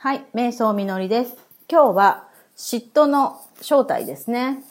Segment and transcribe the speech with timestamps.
[0.00, 1.36] はい、瞑想みのりです。
[1.68, 4.62] 今日は嫉妬の正体ですね。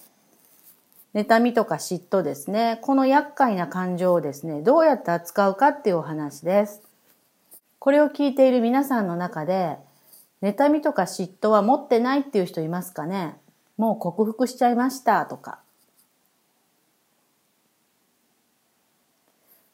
[1.14, 2.80] 妬みとか嫉妬ですね。
[2.82, 6.82] この厄介な感情をですね、どうやって扱うかっていうお話です。
[7.78, 9.76] これを聞いている皆さんの中で、
[10.42, 13.36] 妬みとか嫉妬は持ってないっていう人いますかね
[13.76, 15.60] もう克服しちゃいましたとか。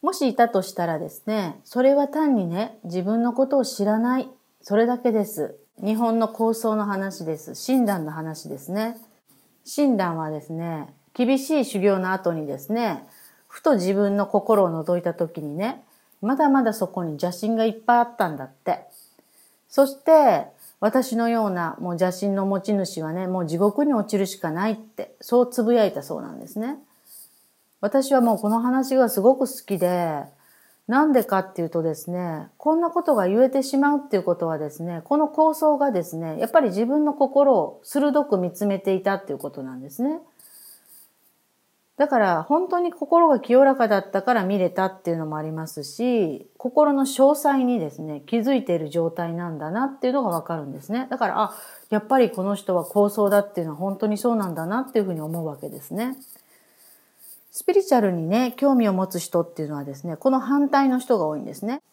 [0.02, 4.28] もしいたとしたらですね、それは単にね、自分のことを知らない、
[4.66, 5.58] それだけです。
[5.84, 7.54] 日本の構想の話です。
[7.54, 8.96] 親鸞の話ですね。
[9.66, 13.06] 親鸞はですね、厳しい修行の後にですね、
[13.50, 15.84] ふと自分の心を覗いた時にね、
[16.22, 18.86] まだまだそこに邪心がいっぱいあったんだって。
[19.68, 20.46] そして、
[20.80, 26.78] 私のようなもう邪心の持ち主はね、もう地獄に落ちるしかないって、そうつぶやいたそうなんですね。
[27.82, 30.24] 私はもうこの話がすごく好きで、
[30.88, 40.20] なんでかっていうとですね、こんなことが言えてしまうっていうことはですね、この構想がですね、やっぱり自分の心を鋭く見つめていたっていうことなんですね。
[41.96, 51.08] だから本当に心が清らかだったから見れたっていうのもありますし、心の詳細にですね、気づいている状態なんだなっていうのがわかるんですね。
[51.10, 51.54] だから、あ、
[51.92, 56.18] やっぱりこの人は構想だっていうのは本当にそうなんだなっていうふうに思うわけですね。
[57.56, 61.84] スピリチュアルにね、興味を持つ人っていうのはですね、この反対の人が多いんですね。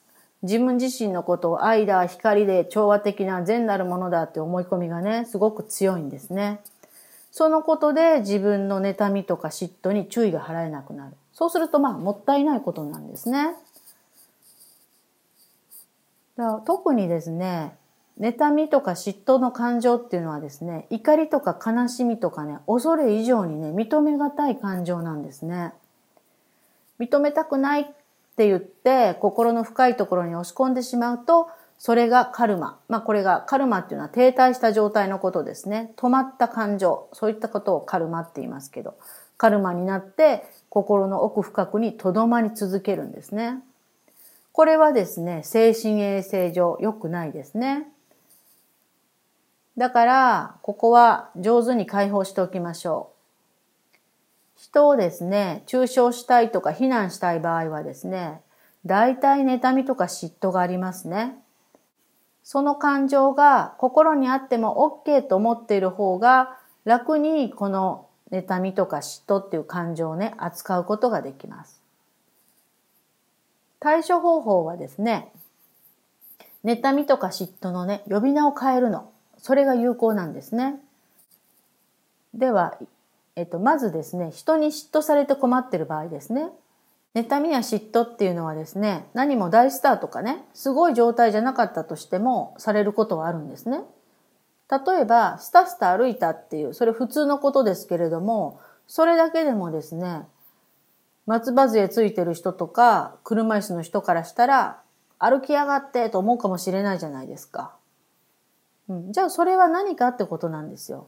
[0.40, 6.60] 自分自身のことを愛だ、光で、調和的な善なるものだって思い込みがね、すごく強いんですね。
[7.30, 11.12] そのことで自分の妬みとか嫉妬に注意が払えなくなる。
[11.34, 13.54] そうするとまあ、もったいないことなんですね。
[16.38, 17.76] だ特にですね、
[18.20, 25.72] 妬みとか嫉妬の感情っていうのはですね、怒りとか悲しみとかね、恐れ以上にね、認めがたい感情なんですね。
[26.98, 27.84] 認めたくないっ
[28.36, 32.78] て言って、心の深いところに押し込んでしまうと、それがカルマ。
[32.88, 35.94] まあこれがカルマっていうのは停滞した状態のことですね。
[35.96, 37.08] 止まった感情。
[37.14, 38.98] そういったことをカルマって言いますけど、
[39.38, 43.60] カルマになって心の奥深くに留まり続けるんですね。
[44.52, 47.88] これはですね、精神衛生上良くないですね。
[49.76, 53.20] だから、ここは上手に解放しておきましょう。
[54.56, 58.42] 人をですね、抽象したいとか非難したい場合はですね、
[58.84, 61.36] 大体妬みとか嫉妬がありますね。
[62.42, 71.80] その感情が心にあっても OK と思っている方が楽にこの妬みとか嫉妬っていう感情をね、扱うことができます。
[73.80, 75.32] 対処方法はですね、
[76.64, 79.10] 妬みとか嫉妬のね、呼び名を変えるの。
[79.42, 80.80] それが有効なんですね。
[82.34, 82.78] では、
[83.36, 86.48] えっと、まずですね、人に嫉妬されて困ってる場合ですね。
[87.14, 93.82] 妬みや嫉妬っていうのはですね、何も大スターとかね、すごい状態じゃなかったとしても、されることはあるんですね。
[94.70, 100.22] 例えば、スタスタ歩いたっていう、それ普通のことですけれども、それだけでもですね、
[101.26, 104.80] 松葉杖ついてる人とか、車椅子の人からしたら、
[105.18, 107.72] 歩きやがってと思うかもしれないじゃないですか。
[108.90, 111.06] うん、じゃあそれは何かってことなんですよ。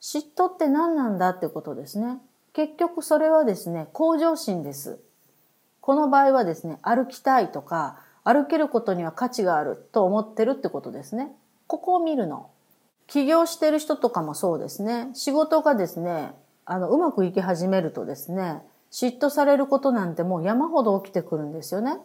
[0.00, 2.18] 嫉妬って何なんだってことですね。
[2.52, 5.00] 結局それはですね、向上心です。
[5.80, 11.32] この場合はですね、歩きたいとか、歩けることには価値があると思ってるってことですね。
[11.66, 12.48] ここを見るの。
[13.08, 15.10] 起業してる人とかもそうですね。
[15.14, 16.32] 仕事がですね、
[16.64, 18.62] あの、うまくいき始めるとですね、
[18.92, 21.96] 嫉妬されることなんてもう山ほど起きてくるんですよね。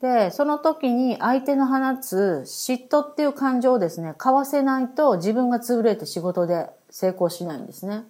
[0.00, 8.04] で、その時に相手の放つ嫉妬っていう感情をですね、買わせないと自分が潰れて仕事で成功しないんですね。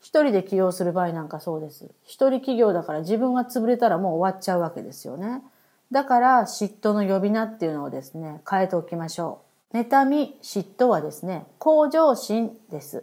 [0.00, 1.86] 一人で起業する場合なんかそうです。
[2.04, 5.42] 一人企業だから自分が潰れたらもう終わっちゃうわけですよね。
[5.90, 9.40] だから嫉妬の呼び名っていうのをですね、変えておきましょ
[9.72, 9.78] う。
[9.78, 13.02] 妬み、嫉妬はですね、向上心です。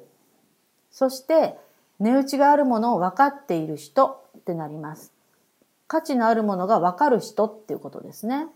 [0.92, 1.58] そして、
[2.00, 5.12] 値打ちがあるものを分かっている人ってなります。
[5.88, 8.48] 価値のあるものがわかる人っていうことですね。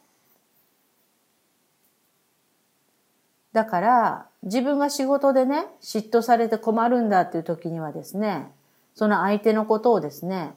[3.54, 8.52] だから、自分が仕事でね、嫉妬されて困るんだっていう時にはですね、
[8.94, 10.54] その相手のことをですね、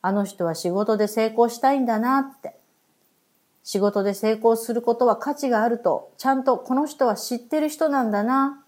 [0.00, 2.56] あの人は仕事で成功したいんだなって、
[3.64, 8.64] 仕事で成功することは価値があると、ちゃんとこの人は知ってる人なんだな、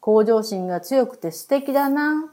[0.00, 2.32] 向上心が強くて素敵だな、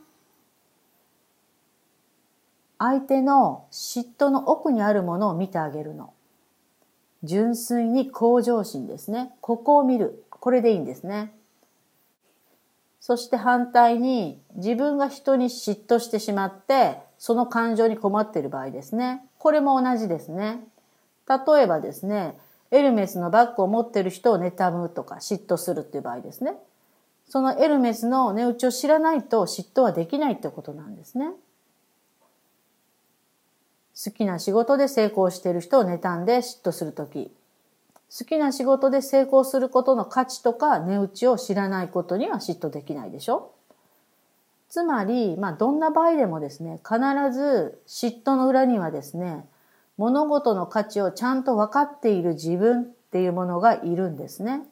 [2.77, 6.13] 相手の嫉妬の奥にあるものを見てあげるの。
[7.23, 9.33] 純粋に向上心ですね。
[9.41, 10.23] ここを見る。
[10.29, 11.33] これでいいんですね。
[12.99, 19.23] そして反対に自分が人に嫉妬してしまってその感情に困っている場合ですね。
[19.37, 20.63] これも同じですね。
[21.27, 22.37] 例えばですね、
[22.71, 26.55] エルメスのバッグを持っている人を妬むとか嫉妬するっていう場合ですね。
[27.27, 31.31] そのエルメスの値打ちを知らないと嫉妬はできないってことなんですね。
[33.95, 37.31] 好きな仕事で成功している人を妬んで嫉妬するとき、
[38.17, 43.51] 好きな仕事で成功することの価値とか値打ちを知らないことには嫉妬できないでしょ
[44.69, 46.99] つまり、まあ、どんな場合でもですね、必
[47.33, 49.45] ず嫉妬の裏にはですね、
[49.97, 54.63] 物事の価値をちゃんと分かっている自分っていうものがいるんですね。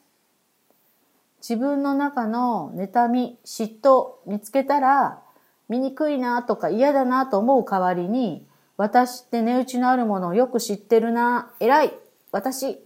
[1.40, 5.22] 自分の中の妬み、嫉妬見つけたら、
[5.70, 8.46] 醜いなとか嫌だなと思う代わりに、
[8.78, 11.94] 私って値打ちのあるものをよく知ってるな、偉い、
[12.32, 12.80] 私、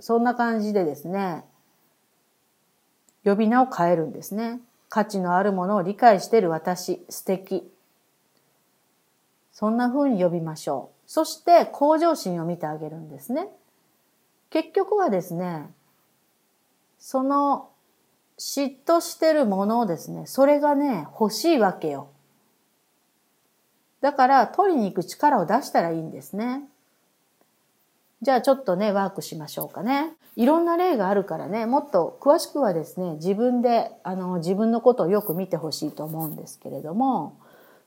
[0.00, 1.44] そんな感じでですね、
[3.24, 4.60] 呼び名を変えるんですね。
[4.88, 7.70] 価値のあるものを理解している私、素敵。
[9.52, 11.10] そんな風に呼びましょう。
[11.10, 13.48] そして向上心を見てあげるんですね。
[14.50, 15.70] 結局はですね、
[16.98, 17.70] その
[18.38, 22.08] 嫉妬してるものをですね、それがね、欲しいわけよ。
[24.00, 26.62] だから取りに行く力を出したらいいんですね。
[28.22, 30.12] じゃあちょっとね、ワークしましょうかね。
[30.36, 37.36] いろんな例があるからね、もっと詳しくはですね、自分で、あの、自分のことをよく見てほしいと思うんですけれども、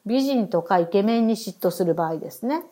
[0.06, 2.64] 美人とかイケメンに嫉妬する場合ですね。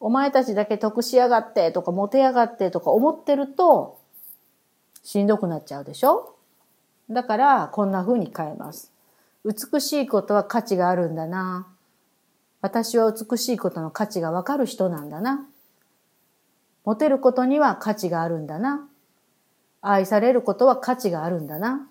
[0.00, 3.98] お前たちだけ得しやがってとかモテやがってとか思ってると
[5.02, 6.34] しんどくなっちゃうでしょ？
[7.10, 8.92] だからこんな風に変えます。
[9.44, 11.66] 美しいことは価値があるんだな。
[12.64, 15.46] 私は美しいことの価値がわかる人なんだな。
[16.86, 18.88] モテることには価値があるんだな。
[19.82, 21.86] 愛されることは価値があるんだな。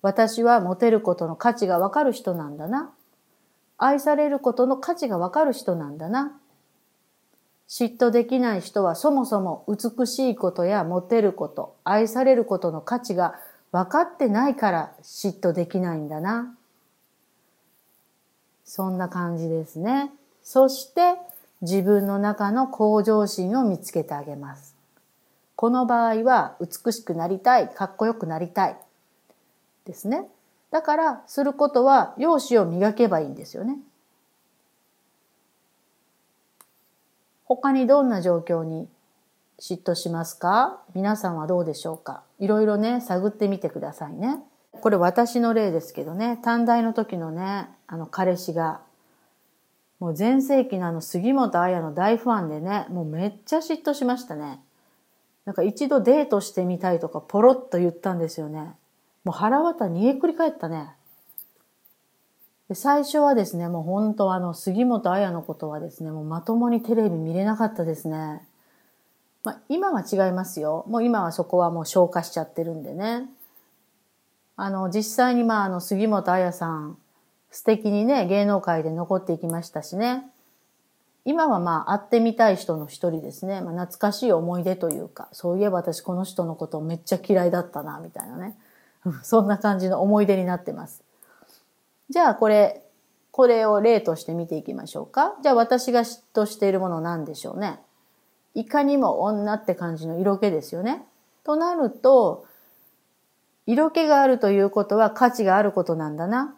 [0.00, 2.92] 私はモテることの価値がわかる人なんだな。
[3.78, 6.38] 愛されることの価値がわかる人なんだな。
[7.68, 13.34] 嫉妬できない人はそもそも美しいことやモテること、愛されることの価値が
[13.72, 16.54] 分かってないから嫉妬できないんだな。
[18.64, 20.12] そんな感じですね。
[20.42, 21.16] そして
[21.60, 24.74] 自分の中の向上心を見つけてあげます。
[25.54, 28.76] この場合は美しくなりたい、かっこよくなりたい
[29.84, 30.26] ですね。
[30.70, 33.78] だからすることは容姿を磨けばいいんですよね。
[37.44, 38.88] 他にどんな状況に
[39.60, 40.80] 嫉妬しますか？
[40.94, 42.22] 皆さんはどうでしょうか？
[42.40, 44.42] いろいろね、探ってみてくださいね。
[44.72, 48.80] これ私の例ですけどね、短大の時のね、あの彼氏が、
[50.00, 54.60] もう全盛期のあの杉本彩の大ファンでね、もうめっちゃ嫉妬しましたね。
[55.44, 58.72] なんか一度デートしてみたいとかポロッと言ったんですよね。
[59.24, 60.90] もう腹渡煮えくり返ったね。
[62.68, 68.42] で最初はですね、もう本当あの、杉本彩のことはですね、もうまともにテレビ見れなかったですね。
[69.44, 70.84] まあ、今は違いますよ。
[70.88, 73.28] もう今はそこはもう消化しちゃってるんでね。
[74.56, 76.98] あの、実際にまあ、あの、杉本彩さん、
[77.50, 80.24] 素敵にね、芸能界で残っていきましたしね。
[81.24, 83.60] 今はまあ、会ってみたい人の一人ですね。
[83.60, 88.56] まあ、懐かしい思い出というか、そういえば私この人のことめっちゃ嫌いだったな、みたいなね。
[89.22, 91.02] そんな感じの思い出になってます。
[92.10, 92.84] じゃあこれ、
[93.30, 95.34] これを例として見ていきましょうか。
[95.42, 97.80] じゃあ私が嫉妬しているものなんでしょうね。
[98.54, 101.06] いかにも女って感じの色気ですよね。
[101.44, 102.44] となると、
[103.66, 106.54] 色気があるということは価値があることなんだな。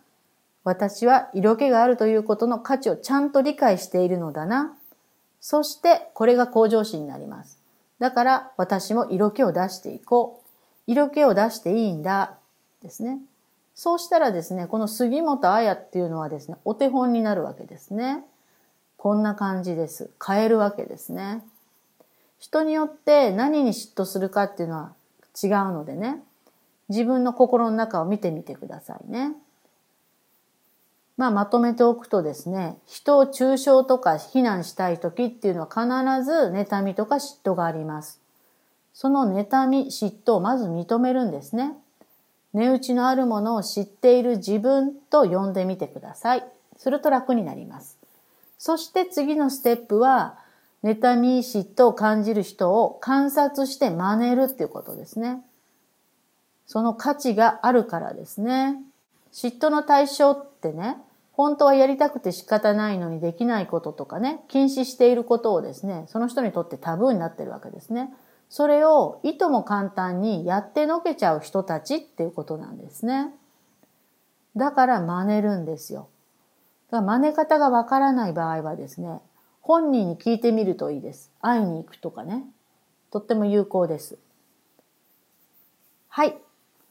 [0.65, 4.75] 私は色気があるということの価値をちゃんと理解しているのだな。
[5.41, 7.59] そしてこれが向上心になります。
[7.99, 10.45] だから私も色気を出していこう。
[10.87, 12.35] 色気を出していいんだ。
[12.83, 13.19] ですね。
[13.75, 18.25] そうしたらですね、この杉本彩っていうのはですね、お手本になるわけですね。
[18.97, 20.11] こんな感じです。
[20.25, 21.43] 変えるわけですね。
[22.39, 24.93] 人によって何に嫉妬するかっていうのは
[25.43, 26.23] 違うのでね、
[26.89, 29.33] 自分の心の中を見てみてくださいね。
[31.17, 38.21] まあ、まとめておくとですね、人を抽象とか非難したい時っていうのは必ず妬みとか嫉妬があります。
[38.93, 41.75] その妬み、嫉妬をまず認めるんですね。
[42.53, 46.45] 値打ちのあるものを知っている自分と呼んでみてください。
[46.77, 47.99] すると楽になります。
[48.59, 50.39] そして次のステップは、
[50.83, 55.43] 妬み嫉妬を感じる人を観察して真似るっていうことですね。
[56.67, 58.77] その価値があるからですね。
[59.33, 60.97] 嫉妬の対象ってね、
[61.33, 68.15] 本当はやりたくて仕方ないのにできないこととかね、禁止していることをですね、その人にとってタブーになってるわけですね。
[68.49, 73.35] それをいとも簡単にやってのけちゃう人たちっていうことなんですね。
[74.55, 76.09] だから真似るんですよ。
[76.91, 79.21] だから真似方がわからない場合はですね、
[79.61, 81.33] 本人に聞いてみるといいです。
[81.41, 82.45] 会いに行くとかね。
[83.11, 84.19] とっても有効です。
[86.09, 86.39] はい。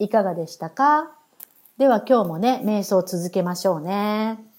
[0.04, 1.12] いかがでしたか？
[1.78, 4.53] では今日もね、瞑想を続けましょうね。